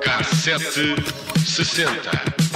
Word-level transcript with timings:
Cassete 0.00 0.94
sessenta. 1.46 2.51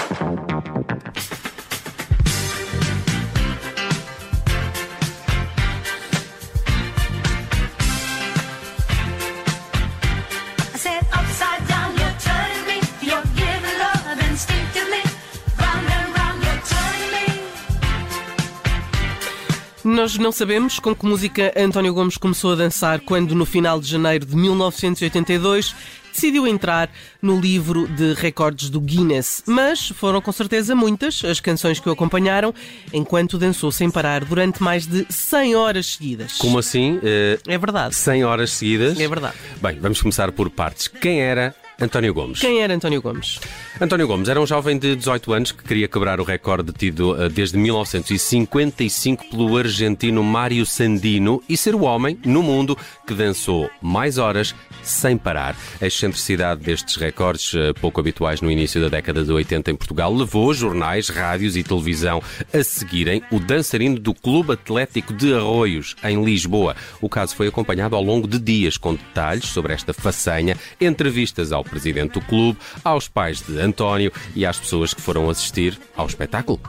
Nós 19.97 20.19
não 20.19 20.31
sabemos 20.31 20.79
com 20.79 20.95
que 20.95 21.07
música 21.07 21.55
António 21.57 21.95
Gomes 21.95 22.19
começou 22.19 22.53
a 22.53 22.55
dançar 22.55 23.01
quando, 23.01 23.35
no 23.35 23.47
final 23.47 23.81
de 23.81 23.89
janeiro 23.89 24.27
de 24.27 24.37
1982, 24.37 25.75
decidiu 26.13 26.47
entrar 26.47 26.91
no 27.23 27.41
livro 27.41 27.89
de 27.89 28.13
recordes 28.13 28.69
do 28.69 28.79
Guinness. 28.79 29.43
Mas 29.47 29.89
foram 29.89 30.21
com 30.21 30.31
certeza 30.33 30.75
muitas 30.77 31.25
as 31.25 31.41
canções 31.41 31.81
que 31.81 31.89
o 31.89 31.93
acompanharam 31.93 32.55
enquanto 32.93 33.39
dançou 33.39 33.73
sem 33.73 33.91
parar 33.91 34.23
durante 34.23 34.63
mais 34.63 34.87
de 34.87 35.07
100 35.09 35.57
horas 35.57 35.87
seguidas. 35.87 36.33
Como 36.35 36.59
assim? 36.59 37.01
eh, 37.03 37.39
É 37.47 37.57
verdade. 37.57 37.95
100 37.95 38.23
horas 38.23 38.51
seguidas? 38.51 39.01
É 39.01 39.09
verdade. 39.09 39.35
Bem, 39.63 39.79
vamos 39.81 40.03
começar 40.03 40.31
por 40.31 40.51
partes. 40.51 40.89
Quem 40.89 41.23
era 41.23 41.55
António 41.81 42.13
Gomes? 42.13 42.39
Quem 42.39 42.61
era 42.61 42.75
António 42.75 43.01
Gomes? 43.01 43.41
António 43.79 44.07
Gomes 44.07 44.31
era 44.31 44.41
um 44.41 44.47
jovem 44.47 44.79
de 44.79 44.97
18 44.97 45.33
anos 45.35 45.53
que 45.53 45.63
queria 45.63 45.87
quebrar 45.87 46.19
o 46.19 46.25
recorde 46.25 46.73
tido 46.73 47.15
eh, 47.23 47.29
desde 47.29 47.59
1955 47.59 49.29
pelo 49.29 49.55
argentino 49.55 50.25
Mário 50.25 50.65
Sandino 50.65 51.43
e 51.47 51.59
ser 51.59 51.75
o 51.75 51.83
homem 51.83 52.19
no 52.25 52.43
mundo 52.43 52.75
que 53.07 53.13
dançou 53.13 53.69
mais 53.83 54.17
horas 54.17 54.55
sem 54.83 55.19
parar. 55.19 55.55
A 55.79 55.87
excentricidade 55.87 56.63
destes 56.63 56.97
recordes, 56.97 57.53
eh, 57.55 57.75
pouco 57.75 58.01
habituais 58.01 58.41
no 58.41 58.51
início 58.51 58.81
da 58.81 58.89
década 58.89 59.23
de 59.23 59.31
80 59.31 59.73
em 59.73 59.77
Portugal, 59.77 60.15
levou 60.15 60.55
jornais, 60.55 61.11
rádios 61.11 61.55
e 61.55 61.63
televisão 61.63 62.23
a 62.55 62.65
seguirem 62.65 63.23
o 63.31 63.39
dançarino 63.39 63.99
do 64.01 64.15
Clube 64.15 64.55
Atlético 64.55 65.13
de 65.13 65.35
Arroios, 65.35 65.95
em 66.03 66.25
Lisboa. 66.25 66.75
O 66.99 67.11
caso 67.11 67.37
foi 67.37 67.49
acompanhado 67.49 67.95
ao 67.95 68.03
longo 68.03 68.27
de 68.27 68.39
dias 68.39 68.79
com 68.79 68.95
detalhes 68.95 69.45
sobre 69.45 69.75
esta 69.75 69.93
façanha, 69.93 70.57
entrevistas 70.81 71.53
ao 71.53 71.63
presidente 71.63 72.15
do 72.15 72.23
clube, 72.23 72.59
aos 72.83 73.07
pais 73.07 73.43
de 73.43 73.66
António 73.67 74.13
e 74.35 74.47
às 74.47 74.59
pessoas 74.59 74.95
que 74.95 75.01
foram 75.01 75.29
assistir 75.29 75.79
ao 75.97 76.07
espetáculo. 76.07 76.61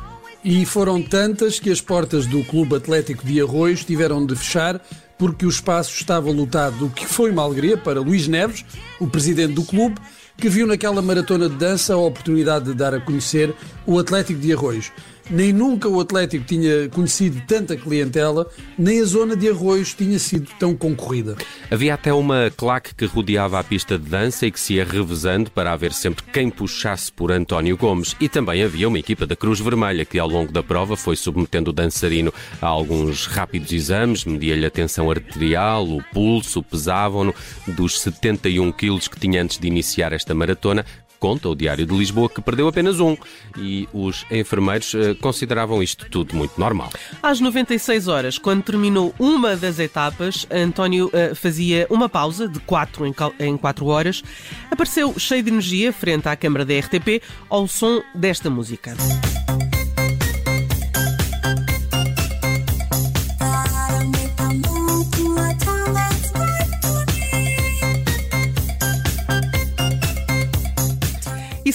E 0.44 0.66
foram 0.66 1.02
tantas 1.02 1.60
que 1.60 1.70
as 1.70 1.82
portas 1.82 2.26
do 2.26 2.44
Clube 2.44 2.76
Atlético 2.76 3.26
de 3.26 3.42
Arroios 3.42 3.84
tiveram 3.84 4.26
de 4.26 4.36
fechar 4.36 4.82
porque 5.18 5.46
o 5.46 5.50
espaço 5.50 5.92
estava 6.00 6.32
lotado, 6.32 6.86
o 6.86 6.90
que 6.90 7.06
foi 7.06 7.32
uma 7.32 7.44
alegria 7.44 7.76
para 7.76 8.00
Luís 8.00 8.28
Neves, 8.28 8.64
o 9.00 9.08
presidente 9.08 9.54
do 9.54 9.64
clube, 9.64 10.00
que 10.38 10.48
viu 10.48 10.68
naquela 10.68 11.02
maratona 11.02 11.50
de 11.50 11.56
dança 11.56 11.96
a 11.96 11.98
oportunidade 11.98 12.66
de 12.66 12.74
dar 12.76 12.94
a 12.94 13.02
conhecer 13.02 13.54
o 13.86 13.98
Atlético 13.98 14.40
de 14.40 14.54
Arroios. 14.54 14.92
Nem 15.30 15.52
nunca 15.52 15.90
o 15.90 16.00
Atlético 16.00 16.46
tinha 16.46 16.88
conhecido 16.90 17.42
tanta 17.46 17.76
clientela, 17.76 18.50
nem 18.78 19.02
a 19.02 19.06
zona 19.06 19.36
de 19.36 19.50
Arroios 19.50 19.94
tinha 19.94 20.18
sido 20.18 20.50
tão 20.58 20.76
concorrida. 20.76 21.36
Havia 21.70 21.94
até 21.96 22.14
uma 22.14 22.52
claque 22.56 22.96
que 22.96 23.06
rodeava 23.06 23.60
a 23.60 23.64
pista 23.64 24.00
de 24.00 24.10
dança 24.10 24.46
e 24.46 24.52
que 24.52 24.60
se 24.60 24.76
ia 24.76 24.86
revezando 24.86 25.52
para 25.52 25.74
haver 25.74 25.92
sempre 25.92 26.24
quem 26.32 26.50
puxasse 26.50 27.12
por 27.12 27.32
António 27.32 27.76
Gomes. 27.76 28.16
E 28.22 28.30
também 28.30 28.64
havia 28.64 28.88
uma 28.88 29.00
equipa 29.00 29.26
da 29.26 29.36
Cruz 29.36 29.60
Vermelha 29.60 30.06
que, 30.06 30.18
ao 30.18 30.30
longo 30.30 30.52
da 30.52 30.64
prova, 30.64 30.96
foi 30.96 31.16
submetendo 31.16 31.72
o 31.72 31.74
dançarino 31.74 32.34
a 32.62 32.68
alguns 32.68 33.26
rápidos 33.26 33.74
exames, 33.74 34.24
media-lhe 34.24 34.66
a 34.66 34.72
tensão 34.72 35.12
arterial, 35.12 35.86
o 35.88 36.02
pulso, 36.14 36.64
pesavam-no 36.64 37.36
dos 37.68 38.00
71 38.00 38.72
quilos 38.72 39.08
que 39.08 39.20
tinha 39.20 39.42
antes 39.42 39.60
de 39.60 39.68
iniciar 39.68 40.14
esta 40.14 40.34
maratona. 40.34 40.86
Conta 41.20 41.50
o 41.50 41.56
Diário 41.56 41.86
de 41.86 41.96
Lisboa 41.96 42.30
que 42.30 42.42
perdeu 42.42 42.68
apenas 42.68 43.00
um 43.00 43.18
e 43.58 43.88
os 43.94 44.26
enfermeiros 44.30 44.94
eh, 44.94 45.14
consideravam 45.16 45.82
isto 45.82 46.08
tudo 46.10 46.36
muito 46.36 46.60
normal. 46.60 46.92
Às 47.24 47.40
96 47.40 48.08
horas, 48.08 48.38
quando 48.38 48.64
terminou 48.64 49.14
uma 49.20 49.56
das 49.56 49.80
etapas, 49.80 50.46
António 50.52 51.10
eh, 51.14 51.34
fazia 51.34 51.88
uma 51.90 52.08
pausa 52.08 52.48
de 52.48 52.60
4 52.60 53.06
em, 53.06 53.14
cal- 53.14 53.34
em 53.40 53.58
4 53.58 53.86
horas. 53.88 54.24
Apareceu 54.70 55.18
cheio 55.18 55.42
de 55.44 55.50
energia 55.50 55.92
frente 55.92 56.28
à 56.30 56.36
câmara 56.36 56.64
da 56.66 56.78
RTP 56.78 57.22
ao 57.50 57.68
som 57.68 58.02
desta 58.14 58.50
música. 58.50 58.96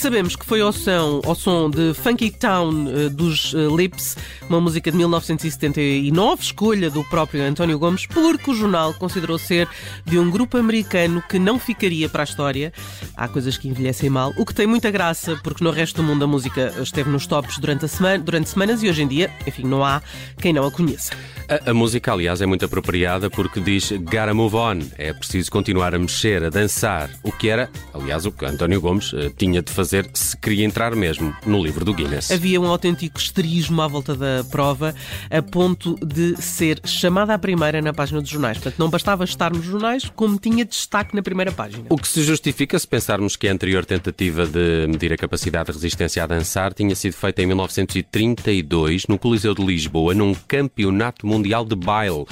Sabemos 0.03 0.35
que 0.35 0.45
foi 0.45 0.61
ao 0.61 0.73
som, 0.73 1.23
ao 1.25 1.35
som 1.37 1.71
de 1.71 1.95
Funky 1.95 2.33
Town 2.33 2.89
eh, 2.89 3.09
dos 3.09 3.55
eh, 3.55 3.69
Lips, 3.73 4.17
uma 4.49 4.61
música 4.61 4.91
de 4.91 4.97
1979, 4.97 6.43
escolha 6.43 6.91
do 6.91 7.05
próprio 7.05 7.41
António 7.45 7.79
Gomes, 7.79 8.05
porque 8.07 8.51
o 8.51 8.55
jornal 8.55 8.93
considerou 8.95 9.39
ser 9.39 9.69
de 10.05 10.19
um 10.19 10.29
grupo 10.29 10.59
americano 10.59 11.23
que 11.29 11.39
não 11.39 11.57
ficaria 11.57 12.09
para 12.09 12.25
a 12.25 12.25
história. 12.25 12.73
Há 13.17 13.29
coisas 13.29 13.57
que 13.57 13.69
envelhecem 13.69 14.11
mal, 14.11 14.33
o 14.37 14.45
que 14.45 14.53
tem 14.53 14.67
muita 14.67 14.91
graça, 14.91 15.39
porque 15.45 15.63
no 15.63 15.71
resto 15.71 16.03
do 16.03 16.03
mundo 16.03 16.25
a 16.25 16.27
música 16.27 16.75
esteve 16.83 17.09
nos 17.09 17.25
tops 17.29 17.59
durante, 17.59 17.85
a 17.85 17.89
semana, 17.89 18.19
durante 18.19 18.49
semanas 18.49 18.83
e 18.83 18.89
hoje 18.89 19.05
em 19.05 19.07
dia, 19.07 19.31
enfim, 19.47 19.63
não 19.63 19.85
há 19.85 20.03
quem 20.37 20.53
não 20.53 20.67
a 20.67 20.71
conheça. 20.73 21.13
A, 21.49 21.71
a 21.71 21.75
música, 21.75 22.13
aliás, 22.13 22.41
é 22.41 22.47
muito 22.47 22.65
apropriada 22.65 23.31
porque 23.31 23.61
diz 23.61 23.93
gotta 23.93 24.35
move 24.35 24.57
on. 24.57 24.79
É 24.99 25.13
preciso 25.13 25.49
continuar 25.49 25.95
a 25.95 25.99
mexer, 25.99 26.43
a 26.43 26.51
dançar. 26.51 27.09
O 27.23 27.31
que 27.31 27.49
era, 27.49 27.71
aliás, 27.95 28.27
o 28.27 28.33
que 28.33 28.45
António 28.45 28.81
Gomes 28.81 29.13
eh, 29.15 29.31
tinha 29.37 29.63
de 29.63 29.71
fazer 29.71 29.92
se 30.15 30.37
queria 30.37 30.65
entrar 30.65 30.95
mesmo 30.95 31.35
no 31.45 31.63
livro 31.63 31.85
do 31.85 31.93
Guinness. 31.93 32.31
Havia 32.31 32.61
um 32.61 32.67
autêntico 32.67 33.19
esterismo 33.19 33.83
à 33.83 33.89
volta 33.89 34.15
da 34.15 34.45
prova, 34.51 34.95
a 35.31 35.43
ponto 35.43 35.97
de 36.05 36.41
ser 36.41 36.81
chamada 36.85 37.35
à 37.35 37.39
primeira 37.39 37.83
na 37.83 37.93
página 37.93 38.21
dos 38.21 38.31
jornais. 38.31 38.59
Portanto, 38.59 38.79
não 38.79 38.89
bastava 38.89 39.25
estar 39.25 39.53
nos 39.53 39.65
jornais, 39.65 40.11
como 40.15 40.39
tinha 40.39 40.65
destaque 40.65 41.15
na 41.15 41.23
primeira 41.23 41.53
página. 41.53 41.85
O 41.89 41.97
que 41.97 42.09
se 42.09 42.23
justifica 42.23 42.79
se 42.79 42.87
pensarmos 42.87 43.37
que 43.37 43.49
a 43.49 43.53
anterior 43.53 43.85
tentativa 43.85 44.47
de 44.47 44.87
medir 44.89 45.13
a 45.13 45.17
capacidade 45.17 45.67
de 45.67 45.73
resistência 45.73 46.23
a 46.23 46.27
dançar 46.27 46.73
tinha 46.73 46.95
sido 46.95 47.13
feita 47.13 47.43
em 47.43 47.47
1932 47.47 49.07
no 49.07 49.19
Coliseu 49.19 49.55
de 49.55 49.65
Lisboa, 49.65 50.15
num 50.15 50.35
campeonato 50.35 51.27
mundial 51.27 51.65
de 51.65 51.77
baile. 51.77 52.25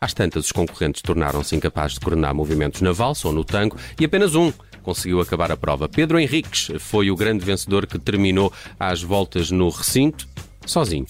Às 0.00 0.14
tantas, 0.14 0.44
os 0.44 0.52
concorrentes 0.52 1.02
tornaram-se 1.02 1.56
incapazes 1.56 1.94
de 1.94 2.00
coordenar 2.00 2.32
movimentos 2.32 2.80
na 2.80 2.92
valsa 2.92 3.26
ou 3.26 3.34
no 3.34 3.42
tango 3.42 3.76
e 3.98 4.04
apenas 4.04 4.36
um 4.36 4.52
conseguiu 4.88 5.20
acabar 5.20 5.52
a 5.52 5.56
prova. 5.56 5.86
Pedro 5.86 6.18
Henriques 6.18 6.70
foi 6.78 7.10
o 7.10 7.16
grande 7.16 7.44
vencedor 7.44 7.86
que 7.86 7.98
terminou 7.98 8.50
às 8.80 9.02
voltas 9.02 9.50
no 9.50 9.68
recinto 9.68 10.26
sozinho. 10.64 11.06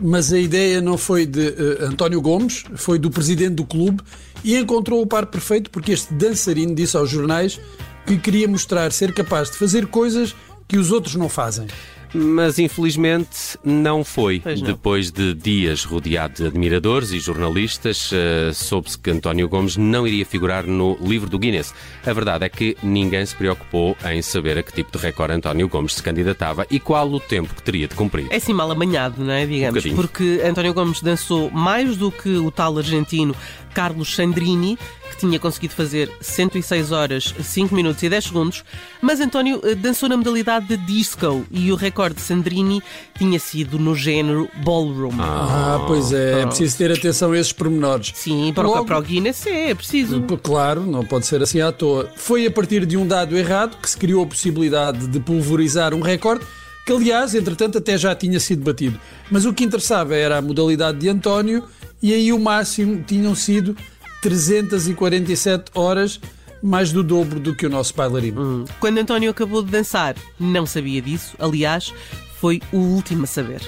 Mas 0.00 0.32
a 0.32 0.38
ideia 0.38 0.80
não 0.80 0.98
foi 0.98 1.24
de 1.24 1.46
eh, 1.46 1.84
António 1.84 2.20
Gomes, 2.20 2.64
foi 2.74 2.98
do 2.98 3.08
presidente 3.08 3.54
do 3.54 3.64
clube 3.64 4.02
e 4.42 4.56
encontrou 4.56 5.00
o 5.00 5.06
par 5.06 5.26
perfeito 5.26 5.70
porque 5.70 5.92
este 5.92 6.12
dançarino 6.12 6.74
disse 6.74 6.96
aos 6.96 7.08
jornais 7.08 7.60
que 8.04 8.18
queria 8.18 8.48
mostrar 8.48 8.90
ser 8.90 9.14
capaz 9.14 9.48
de 9.48 9.56
fazer 9.56 9.86
coisas 9.86 10.34
que 10.66 10.76
os 10.76 10.90
outros 10.90 11.14
não 11.14 11.28
fazem. 11.28 11.68
Mas 12.14 12.58
infelizmente 12.58 13.58
não 13.64 14.04
foi. 14.04 14.42
Não. 14.44 14.54
Depois 14.54 15.10
de 15.10 15.34
dias 15.34 15.84
rodeado 15.84 16.34
de 16.34 16.46
admiradores 16.46 17.12
e 17.12 17.18
jornalistas, 17.18 18.10
eh, 18.12 18.50
soube-se 18.52 18.98
que 18.98 19.10
António 19.10 19.48
Gomes 19.48 19.76
não 19.76 20.06
iria 20.06 20.24
figurar 20.24 20.66
no 20.66 20.96
livro 21.00 21.28
do 21.28 21.38
Guinness. 21.38 21.74
A 22.04 22.12
verdade 22.12 22.44
é 22.44 22.48
que 22.48 22.76
ninguém 22.82 23.24
se 23.24 23.34
preocupou 23.34 23.96
em 24.04 24.22
saber 24.22 24.58
a 24.58 24.62
que 24.62 24.72
tipo 24.72 24.96
de 24.96 25.02
recorde 25.02 25.34
António 25.34 25.68
Gomes 25.68 25.94
se 25.94 26.02
candidatava 26.02 26.66
e 26.70 26.80
qual 26.80 27.10
o 27.10 27.20
tempo 27.20 27.54
que 27.54 27.62
teria 27.62 27.88
de 27.88 27.94
cumprir. 27.94 28.26
É 28.30 28.36
assim 28.36 28.52
mal 28.52 28.70
amanhado, 28.70 29.22
não 29.22 29.32
é? 29.32 29.46
Digamos. 29.46 29.74
bocadinho. 29.74 29.96
porque 29.96 30.42
António 30.44 30.74
Gomes 30.74 31.00
dançou 31.02 31.50
mais 31.50 31.96
do 31.96 32.10
que 32.10 32.36
o 32.36 32.50
tal 32.50 32.78
argentino 32.78 33.34
Carlos 33.78 34.12
Sandrini, 34.16 34.76
que 35.08 35.18
tinha 35.18 35.38
conseguido 35.38 35.72
fazer 35.72 36.10
106 36.20 36.90
horas, 36.90 37.32
5 37.40 37.72
minutos 37.72 38.02
e 38.02 38.08
10 38.08 38.24
segundos, 38.24 38.64
mas 39.00 39.20
António 39.20 39.60
eh, 39.62 39.76
dançou 39.76 40.08
na 40.08 40.16
modalidade 40.16 40.66
de 40.66 40.76
disco 40.78 41.46
e 41.48 41.70
o 41.70 41.76
recorde 41.76 42.16
de 42.16 42.22
Sandrini 42.22 42.82
tinha 43.16 43.38
sido 43.38 43.78
no 43.78 43.94
género 43.94 44.48
ballroom. 44.64 45.12
Ah, 45.20 45.84
pois 45.86 46.12
é, 46.12 46.40
é 46.42 46.46
preciso 46.46 46.76
ter 46.76 46.90
atenção 46.90 47.30
a 47.30 47.38
esses 47.38 47.52
pormenores. 47.52 48.10
Sim, 48.16 48.50
para, 48.52 48.66
o- 48.66 48.70
Logo- 48.72 48.84
para 48.86 48.98
o 48.98 49.02
Guinness 49.02 49.46
é, 49.46 49.70
é 49.70 49.74
preciso. 49.76 50.22
Claro, 50.42 50.84
não 50.84 51.04
pode 51.04 51.28
ser 51.28 51.40
assim 51.40 51.60
à 51.60 51.70
toa. 51.70 52.10
Foi 52.16 52.46
a 52.46 52.50
partir 52.50 52.84
de 52.84 52.96
um 52.96 53.06
dado 53.06 53.36
errado 53.38 53.76
que 53.80 53.88
se 53.88 53.96
criou 53.96 54.24
a 54.24 54.26
possibilidade 54.26 55.06
de 55.06 55.20
pulverizar 55.20 55.94
um 55.94 56.00
recorde, 56.00 56.44
que 56.84 56.90
aliás, 56.92 57.32
entretanto, 57.32 57.78
até 57.78 57.96
já 57.96 58.12
tinha 58.12 58.40
sido 58.40 58.64
batido. 58.64 58.98
Mas 59.30 59.44
o 59.44 59.52
que 59.52 59.62
interessava 59.62 60.16
era 60.16 60.38
a 60.38 60.42
modalidade 60.42 60.98
de 60.98 61.08
António, 61.08 61.62
e 62.02 62.14
aí 62.14 62.32
o 62.32 62.38
máximo 62.38 63.02
tinham 63.06 63.34
sido 63.34 63.76
347 64.22 65.70
horas, 65.74 66.20
mais 66.62 66.92
do 66.92 67.02
dobro 67.02 67.38
do 67.38 67.54
que 67.54 67.66
o 67.66 67.70
nosso 67.70 67.94
bailarino. 67.94 68.64
Quando 68.80 68.98
António 68.98 69.30
acabou 69.30 69.62
de 69.62 69.70
dançar, 69.70 70.16
não 70.38 70.66
sabia 70.66 71.00
disso. 71.00 71.36
Aliás, 71.38 71.92
foi 72.40 72.60
o 72.72 72.78
último 72.78 73.24
a 73.24 73.26
saber. 73.26 73.60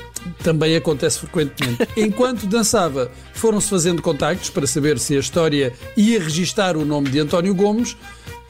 Também 0.43 0.77
acontece 0.77 1.21
frequentemente. 1.21 1.89
Enquanto 1.97 2.47
dançava, 2.47 3.11
foram-se 3.33 3.69
fazendo 3.69 4.03
contactos 4.03 4.51
para 4.51 4.67
saber 4.67 4.99
se 4.99 5.17
a 5.17 5.21
história 5.21 5.73
ia 5.97 6.21
registar 6.23 6.77
o 6.77 6.85
nome 6.85 7.11
de 7.11 7.19
António 7.19 7.55
Gomes. 7.55 7.97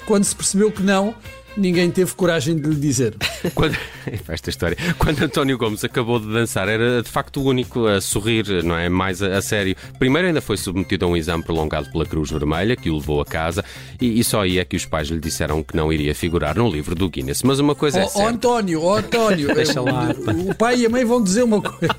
Quando 0.07 0.25
se 0.25 0.35
percebeu 0.35 0.71
que 0.73 0.83
não, 0.83 1.15
ninguém 1.57 1.91
teve 1.91 2.15
coragem 2.15 2.57
de 2.57 2.69
lhe 2.69 2.77
dizer. 2.77 3.17
Quando, 3.55 3.77
esta 4.29 4.51
história. 4.51 4.77
Quando 4.99 5.23
António 5.23 5.59
Gomes 5.59 5.85
acabou 5.85 6.21
de 6.21 6.33
dançar, 6.33 6.69
era 6.69 7.03
de 7.03 7.09
facto 7.09 7.41
o 7.41 7.45
único 7.45 7.87
a 7.87 8.01
sorrir, 8.01 8.63
não 8.63 8.77
é? 8.77 8.89
Mais 8.89 9.23
a, 9.23 9.39
a 9.39 9.43
sério. 9.43 9.75
Primeiro 9.99 10.29
ainda 10.29 10.41
foi 10.41 10.57
submetido 10.57 11.05
a 11.07 11.09
um 11.09 11.17
exame 11.17 11.43
prolongado 11.43 11.91
pela 11.91 12.07
Cruz 12.07 12.31
Vermelha, 12.31 12.77
que 12.77 12.91
o 12.91 12.97
levou 12.97 13.21
a 13.21 13.25
casa, 13.25 13.65
e, 14.01 14.21
e 14.21 14.25
só 14.25 14.43
aí 14.43 14.59
é 14.59 14.65
que 14.65 14.77
os 14.77 14.85
pais 14.85 15.09
lhe 15.09 15.19
disseram 15.19 15.63
que 15.63 15.75
não 15.77 15.93
iria 15.93 16.15
figurar 16.15 16.57
no 16.57 16.71
livro 16.71 16.95
do 16.95 17.09
Guinness. 17.09 17.43
Mas 17.43 17.59
uma 17.59 17.75
coisa 17.75 18.01
é 18.01 18.03
Ó 18.03 18.07
ó, 18.07 18.09
certa. 18.09 18.31
António, 18.31 18.83
ó 18.83 18.97
António, 18.99 19.55
Deixa 19.55 19.81
lá, 19.81 20.09
o 20.49 20.55
pai 20.55 20.81
e 20.81 20.87
a 20.87 20.89
mãe 20.89 21.05
vão 21.05 21.23
dizer 21.23 21.43
uma 21.43 21.61
coisa. 21.61 21.95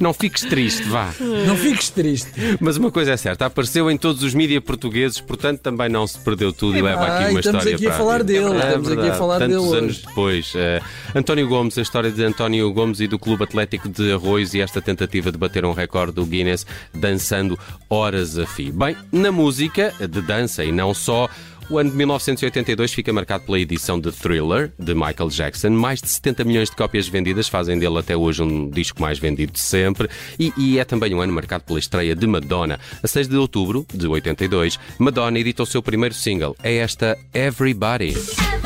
Não 0.00 0.12
fiques 0.12 0.42
triste, 0.42 0.82
vá. 0.84 1.12
Não 1.46 1.56
fiques 1.56 1.90
triste. 1.90 2.30
Mas 2.60 2.76
uma 2.76 2.90
coisa 2.90 3.12
é 3.12 3.16
certa, 3.16 3.46
apareceu 3.46 3.90
em 3.90 3.96
todos 3.96 4.22
os 4.22 4.34
mídias 4.34 4.62
portugueses, 4.62 5.20
portanto 5.20 5.60
também 5.60 5.88
não 5.88 6.06
se 6.06 6.18
perdeu 6.18 6.52
tudo 6.52 6.76
e 6.76 6.82
leva 6.82 7.06
aqui 7.06 7.30
uma 7.30 7.40
estamos 7.40 7.64
história 7.64 7.76
aqui 7.76 7.86
a 7.86 7.92
falar 7.92 8.24
vida. 8.24 8.53
Dele, 8.54 8.64
É 8.64 8.68
estamos 8.68 8.88
aqui 8.88 8.98
a 8.98 9.02
verdade, 9.02 9.18
falar 9.18 9.38
tantos 9.38 9.64
dele 9.64 9.78
anos 9.78 9.96
hoje. 9.96 10.06
depois. 10.06 10.52
eh, 10.56 10.80
António 11.14 11.48
Gomes, 11.48 11.78
a 11.78 11.82
história 11.82 12.10
de 12.10 12.24
António 12.24 12.72
Gomes 12.72 13.00
e 13.00 13.06
do 13.06 13.18
Clube 13.18 13.44
Atlético 13.44 13.88
de 13.88 14.12
Arroios 14.12 14.54
e 14.54 14.60
esta 14.60 14.80
tentativa 14.80 15.30
de 15.32 15.38
bater 15.38 15.64
um 15.64 15.72
recorde 15.72 16.12
do 16.12 16.24
Guinness 16.24 16.66
dançando 16.92 17.58
horas 17.88 18.38
a 18.38 18.46
fio. 18.46 18.72
Bem, 18.72 18.96
na 19.12 19.30
música 19.32 19.92
de 20.00 20.20
dança 20.20 20.64
e 20.64 20.72
não 20.72 20.92
só. 20.94 21.28
O 21.70 21.78
ano 21.78 21.90
de 21.90 21.96
1982 21.96 22.92
fica 22.92 23.12
marcado 23.12 23.44
pela 23.44 23.58
edição 23.58 23.98
de 23.98 24.12
Thriller, 24.12 24.70
de 24.78 24.94
Michael 24.94 25.30
Jackson. 25.30 25.70
Mais 25.70 26.00
de 26.00 26.08
70 26.08 26.44
milhões 26.44 26.68
de 26.68 26.76
cópias 26.76 27.08
vendidas 27.08 27.48
fazem 27.48 27.78
dele 27.78 27.98
até 27.98 28.14
hoje 28.14 28.42
um 28.42 28.68
disco 28.68 29.00
mais 29.00 29.18
vendido 29.18 29.52
de 29.52 29.60
sempre. 29.60 30.08
E, 30.38 30.52
e 30.58 30.78
é 30.78 30.84
também 30.84 31.14
um 31.14 31.20
ano 31.22 31.32
marcado 31.32 31.64
pela 31.64 31.78
estreia 31.78 32.14
de 32.14 32.26
Madonna. 32.26 32.78
A 33.02 33.06
6 33.06 33.28
de 33.28 33.36
outubro 33.36 33.86
de 33.94 34.06
82, 34.06 34.78
Madonna 34.98 35.38
edita 35.38 35.62
o 35.62 35.66
seu 35.66 35.82
primeiro 35.82 36.14
single. 36.14 36.54
É 36.62 36.76
esta 36.76 37.18
Everybody. 37.32 38.10
Everybody, 38.10 38.63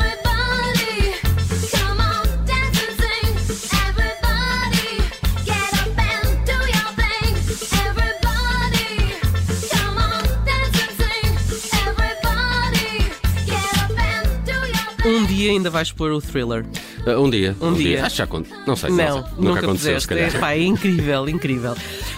dia 15.39 15.51
ainda 15.51 15.69
vais 15.69 15.91
pôr 15.91 16.11
o 16.11 16.21
thriller. 16.21 16.65
Uh, 17.05 17.11
um 17.21 17.29
dia. 17.29 17.55
Um 17.61 17.73
dia. 17.73 18.01
Acho 18.05 18.11
que 18.11 18.17
já 18.17 18.27
conto. 18.27 18.49
Não 18.67 18.75
sei. 18.75 18.89
Não, 18.91 18.97
sei. 18.97 19.07
nunca, 19.15 19.31
Nunca 19.41 19.59
aconteceu, 19.61 19.99
se 19.99 20.07
calhar. 20.07 20.35
É, 20.35 20.39
pá, 20.39 20.51
é 20.53 20.61
incrível, 20.63 21.27
incrível. 21.29 21.75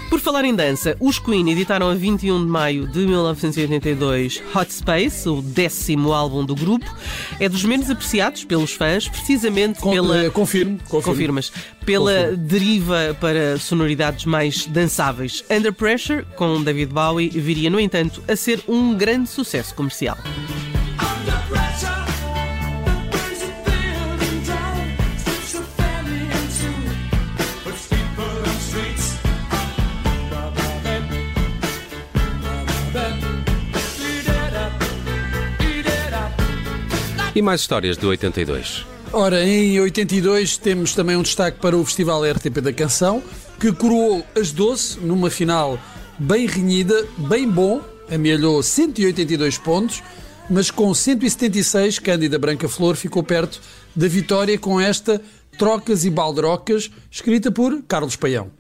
Por 0.09 0.19
falar 0.19 0.43
em 0.43 0.53
dança, 0.53 0.97
os 0.99 1.19
Queen 1.19 1.49
editaram 1.51 1.89
a 1.89 1.93
21 1.95 2.43
de 2.43 2.51
maio 2.51 2.85
de 2.87 2.99
1982 2.99 4.41
Hot 4.53 4.73
Space, 4.73 5.29
o 5.29 5.41
décimo 5.41 6.11
álbum 6.11 6.43
do 6.43 6.53
grupo. 6.53 6.85
É 7.39 7.47
dos 7.47 7.63
menos 7.63 7.89
apreciados 7.89 8.43
pelos 8.43 8.73
fãs, 8.73 9.07
precisamente 9.07 9.79
Com- 9.79 9.91
pela. 9.91 10.25
eh, 10.25 10.29
confirmo, 10.29 10.77
confirmo. 10.89 11.01
Confirmas. 11.03 11.51
Pela 11.85 12.35
deriva 12.35 13.15
para 13.21 13.57
sonoridades 13.57 14.25
mais 14.25 14.65
dançáveis. 14.65 15.43
Under 15.49 15.71
Pressure, 15.71 16.25
com 16.35 16.61
David 16.61 16.91
Bowie, 16.93 17.29
viria, 17.29 17.69
no 17.69 17.79
entanto, 17.79 18.21
a 18.27 18.35
ser 18.35 18.61
um 18.67 18.93
grande 18.95 19.29
sucesso 19.29 19.73
comercial. 19.73 20.17
E 37.41 37.43
mais 37.43 37.61
histórias 37.61 37.97
do 37.97 38.09
82. 38.09 38.85
Ora, 39.11 39.43
em 39.43 39.79
82 39.79 40.57
temos 40.57 40.93
também 40.93 41.15
um 41.15 41.23
destaque 41.23 41.59
para 41.59 41.75
o 41.75 41.83
Festival 41.83 42.21
RTP 42.23 42.61
da 42.61 42.71
Canção, 42.71 43.23
que 43.59 43.71
coroou 43.71 44.23
as 44.39 44.51
Doce 44.51 44.99
numa 44.99 45.27
final 45.31 45.79
bem 46.19 46.45
renhida, 46.45 47.03
bem 47.17 47.49
bom, 47.49 47.81
amealhou 48.11 48.61
182 48.61 49.57
pontos, 49.57 50.03
mas 50.51 50.69
com 50.69 50.93
176, 50.93 51.97
Cândida 51.97 52.37
Branca 52.37 52.69
Flor 52.69 52.95
ficou 52.95 53.23
perto 53.23 53.59
da 53.95 54.07
vitória 54.07 54.55
com 54.59 54.79
esta 54.79 55.19
Trocas 55.57 56.05
e 56.05 56.11
Baldrocas, 56.11 56.91
escrita 57.09 57.51
por 57.51 57.81
Carlos 57.87 58.15
Paião. 58.15 58.51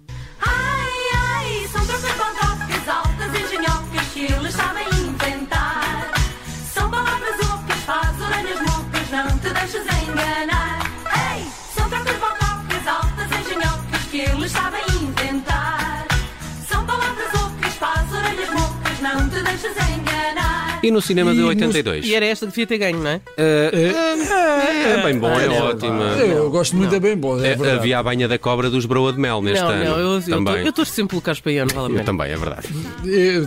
E 20.83 20.89
no 20.91 21.01
cinema 21.01 21.31
de 21.31 21.37
E 21.39 21.41
no- 21.41 21.47
82? 21.49 22.05
E 22.07 22.15
era 22.15 22.25
esta 22.25 22.45
que 22.47 22.51
devia 22.51 22.67
ter 22.67 22.77
ganho, 22.79 22.99
não 22.99 23.09
é? 23.09 23.21
É 23.37 25.03
bem 25.03 25.17
bom, 25.19 25.29
é, 25.39 25.47
ótima. 25.49 26.03
Eu 26.19 26.49
gosto 26.49 26.75
muito, 26.75 26.93
é 26.95 26.99
bem 26.99 27.15
bom, 27.15 27.39
é 27.39 27.49
É, 27.51 27.71
havia 27.73 27.99
a 27.99 28.03
banha 28.03 28.27
da 28.27 28.37
cobra 28.37 28.69
dos 28.69 28.85
Broa 28.85 29.13
de 29.13 29.19
Mel 29.19 29.41
neste 29.41 29.61
não, 29.63 29.69
ano. 29.69 29.85
não, 29.85 29.99
eu, 29.99 30.09
eu, 30.15 30.21
também. 30.21 30.57
eu 30.63 30.69
estou 30.69 30.85
sempre 30.85 31.09
pelo 31.11 31.21
Carlos 31.21 31.39
Paião, 31.41 31.65
não 31.67 31.75
vale 31.75 31.87
a 31.87 31.89
Eu 31.89 31.93
pena. 31.93 32.03
também, 32.05 32.31
é 32.31 32.37
verdade. 32.37 32.67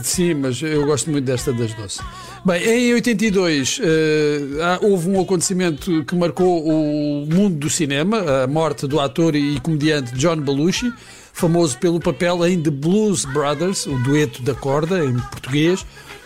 Sim, 0.04 0.34
mas 0.34 0.62
eu 0.62 0.84
gosto 0.86 1.10
muito 1.10 1.24
desta 1.24 1.52
das 1.52 1.72
doce. 1.74 2.00
Bem, 2.44 2.62
em 2.62 2.94
82 2.94 3.80
eh, 3.82 4.62
há- 4.62 4.78
houve 4.82 5.08
um 5.08 5.20
acontecimento 5.20 6.04
que 6.04 6.14
marcou 6.14 6.62
o 6.66 7.26
mundo 7.26 7.56
do 7.56 7.70
cinema, 7.70 8.18
a 8.44 8.46
morte 8.46 8.86
do 8.86 9.00
ator 9.00 9.34
e 9.34 9.58
comediante 9.60 10.14
John 10.14 10.36
Belushi, 10.36 10.92
famoso 11.32 11.78
pelo 11.78 11.98
papel 11.98 12.46
em 12.46 12.60
The 12.60 12.70
Blues 12.70 13.24
Brothers, 13.24 13.86
o 13.86 13.96
dueto 13.98 14.42
da 14.42 14.54
corda 14.54 15.02
em 15.04 15.14
português. 15.14 15.84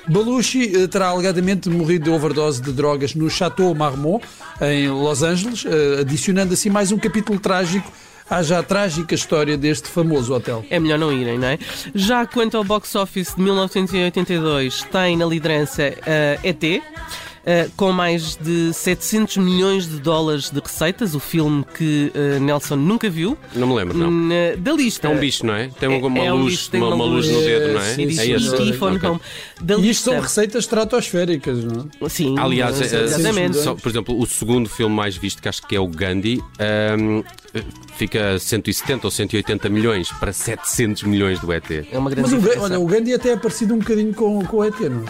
Belushi 0.09 0.73
eh, 0.75 0.87
terá 0.87 1.09
alegadamente 1.09 1.69
morrido 1.69 2.05
de 2.05 2.11
overdose 2.11 2.63
de 2.63 2.73
drogas 2.73 3.15
no 3.15 3.29
Chateau 3.29 3.75
Marmont, 3.75 4.25
em 4.61 4.89
Los 4.89 5.23
Angeles, 5.23 5.65
eh, 5.67 6.01
adicionando 6.01 6.55
assim 6.55 6.71
mais 6.71 6.91
um 6.91 6.99
capítulo 6.99 7.39
trágico 7.39 7.93
à 8.29 8.43
já 8.43 8.63
trágica 8.63 9.15
história 9.15 9.57
deste 9.57 9.89
famoso 9.89 10.35
hotel. 10.35 10.65
É 10.71 10.79
melhor 10.79 10.99
não 10.99 11.13
irem, 11.13 11.39
não 11.39 11.49
é? 11.49 11.59
Já 11.95 12.27
quanto 12.27 12.57
ao 12.57 12.65
box 12.65 12.95
office 12.95 13.35
de 13.35 13.43
1982, 13.43 14.83
tem 14.85 15.17
na 15.17 15.27
liderança 15.27 15.83
eh, 15.83 16.39
ET. 16.43 16.83
Eh, 17.45 17.69
com 17.77 17.93
mais 17.93 18.37
de 18.37 18.73
700 18.73 19.37
milhões 19.39 19.87
de 19.89 19.99
dólares 20.01 20.51
de 20.51 20.61
receitas, 20.61 21.15
o 21.15 21.21
filme 21.21 21.65
que 21.75 22.11
eh, 22.15 22.39
Nelson 22.39 22.77
nunca 22.77 23.09
viu. 23.09 23.37
Não 23.55 23.67
me 23.69 23.75
lembro, 23.75 23.97
não. 23.97 24.11
Na- 24.11 24.57
da 24.59 24.73
lista. 24.73 25.07
É 25.07 25.11
um 25.11 25.19
bicho, 25.19 25.45
não 25.47 25.55
é? 25.55 25.69
Tem 25.79 25.89
uma, 25.89 26.07
uma 26.07 26.19
É 26.25 26.33
um 26.33 26.37
luz, 26.43 26.53
bicho, 26.55 26.71
tem 26.71 26.81
uma, 26.81 26.95
uma 26.95 27.05
uma 27.05 27.15
luz 27.15 27.27
no 27.29 27.35
luz. 27.35 27.47
dedo, 27.47 27.73
não 27.75 27.81
é? 27.81 27.95
Sim, 27.95 28.03
E 28.03 28.79
Ok. 28.79 29.09
Home. 29.09 29.21
Da 29.61 29.77
E 29.77 29.91
isto 29.91 30.05
são 30.05 30.21
receitas 30.21 30.65
estratosféricas, 30.65 31.65
não 31.65 31.89
é? 32.03 32.09
Sim, 32.09 32.39
Aliás, 32.39 32.81
eh, 32.81 32.85
eh, 32.97 33.05
exatamente. 33.05 33.57
só, 33.59 33.75
por 33.75 33.89
exemplo, 33.89 34.19
o 34.19 34.27
segundo 34.27 34.69
filme 34.69 34.95
mais 34.95 35.17
visto, 35.17 35.41
que 35.43 35.49
acho 35.49 35.63
que 35.67 35.75
é 35.77 35.81
o 35.81 35.87
Gandhi, 35.89 36.43
ahm, 36.59 37.23
fica 37.97 38.39
170 38.39 39.07
ou 39.07 39.11
180 39.11 39.69
milhões 39.69 40.11
para 40.13 40.33
700 40.33 41.03
milhões 41.05 41.39
do 41.41 41.53
ET. 41.53 41.71
É 41.91 41.99
uma 41.99 42.11
grande 42.11 42.31
Mas 42.31 42.57
o, 42.57 42.61
olha, 42.63 42.79
o 42.81 42.87
Gandhi 42.87 43.15
até 43.15 43.31
é 43.31 43.37
parecido 43.37 43.75
um 43.75 43.79
bocadinho 43.79 44.15
com, 44.15 44.45
com 44.45 44.57
o 44.59 44.65
ET, 44.65 44.79
não 44.81 45.03
é? 45.03 45.07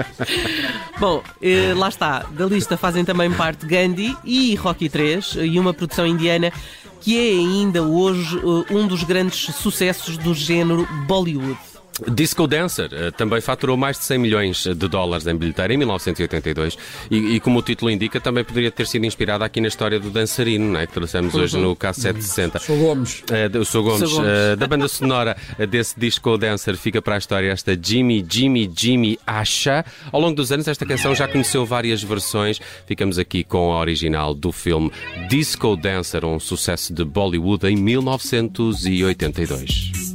Bom, 0.98 1.22
eh, 1.42 1.72
lá 1.74 1.88
está. 1.88 2.24
Da 2.30 2.46
lista 2.46 2.76
fazem 2.76 3.04
também 3.04 3.30
parte 3.32 3.66
Gandhi 3.66 4.16
e 4.24 4.54
Rocky 4.54 4.88
3 4.88 5.38
e 5.42 5.58
uma 5.58 5.72
produção 5.74 6.06
indiana 6.06 6.52
que 7.00 7.16
é 7.16 7.30
ainda 7.38 7.82
hoje 7.82 8.38
eh, 8.38 8.74
um 8.74 8.86
dos 8.86 9.02
grandes 9.02 9.54
sucessos 9.54 10.18
do 10.18 10.34
género 10.34 10.86
Bollywood. 11.06 11.69
Disco 12.08 12.46
Dancer 12.46 12.88
eh, 12.92 13.10
também 13.10 13.40
faturou 13.40 13.76
mais 13.76 13.98
de 13.98 14.04
100 14.04 14.18
milhões 14.18 14.64
de 14.64 14.74
dólares 14.74 15.26
em 15.26 15.36
bilheteira 15.36 15.74
em 15.74 15.76
1982 15.76 16.78
e, 17.10 17.36
e 17.36 17.40
como 17.40 17.58
o 17.58 17.62
título 17.62 17.90
indica, 17.90 18.20
também 18.20 18.44
poderia 18.44 18.70
ter 18.70 18.86
sido 18.86 19.04
inspirado 19.04 19.44
aqui 19.44 19.60
na 19.60 19.68
história 19.68 19.98
do 19.98 20.10
dançarino, 20.10 20.72
não 20.72 20.80
é? 20.80 20.86
que 20.86 20.92
trouxemos 20.92 21.34
hoje 21.34 21.58
no 21.58 21.74
K760. 21.76 22.60
Sou 22.60 22.78
Gomes. 22.78 23.22
Eu 23.52 23.64
sou 23.64 23.82
Gomes. 23.82 24.08
Sou 24.08 24.18
Gomes. 24.18 24.30
Eh, 24.30 24.56
da 24.56 24.66
banda 24.66 24.88
sonora 24.88 25.36
desse 25.68 25.98
disco 25.98 26.38
dancer 26.38 26.76
fica 26.76 27.02
para 27.02 27.16
a 27.16 27.18
história 27.18 27.50
esta 27.50 27.76
Jimmy, 27.80 28.24
Jimmy, 28.28 28.70
Jimmy 28.74 29.18
Asha. 29.26 29.84
Ao 30.12 30.20
longo 30.20 30.36
dos 30.36 30.52
anos, 30.52 30.68
esta 30.68 30.86
canção 30.86 31.14
já 31.14 31.28
conheceu 31.28 31.66
várias 31.66 32.02
versões. 32.02 32.60
Ficamos 32.86 33.18
aqui 33.18 33.44
com 33.44 33.72
a 33.72 33.78
original 33.78 34.34
do 34.34 34.52
filme 34.52 34.90
Disco 35.28 35.76
Dancer, 35.76 36.24
um 36.24 36.40
sucesso 36.40 36.92
de 36.92 37.04
Bollywood 37.04 37.66
em 37.66 37.76
1982. 37.76 40.09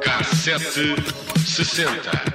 Cassete 0.00 0.96
60. 1.46 2.29